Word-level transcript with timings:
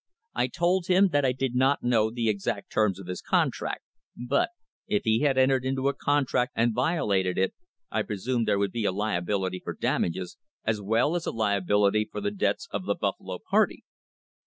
I 0.33 0.47
told 0.47 0.87
him 0.87 1.09
that 1.09 1.23
I 1.23 1.31
did 1.31 1.53
not 1.53 1.83
know 1.83 2.09
the 2.09 2.27
exact 2.27 2.71
terms 2.71 2.99
of 2.99 3.05
his 3.05 3.21
contract, 3.21 3.83
but, 4.17 4.49
if 4.87 5.03
he 5.03 5.19
had 5.19 5.37
entered 5.37 5.63
into 5.63 5.89
a 5.89 5.93
contract 5.93 6.53
and 6.55 6.73
violated 6.73 7.37
it, 7.37 7.53
I 7.91 8.01
presumed 8.01 8.47
there 8.47 8.57
would 8.57 8.71
be 8.71 8.85
a 8.85 8.91
liability 8.91 9.61
for 9.63 9.75
damages, 9.79 10.39
as 10.63 10.81
well 10.81 11.15
as 11.15 11.27
a 11.27 11.31
liability 11.31 12.09
for 12.11 12.19
the 12.19 12.31
debts 12.31 12.67
of 12.71 12.85
the 12.87 12.95
Buffalo 12.95 13.37
party. 13.47 13.83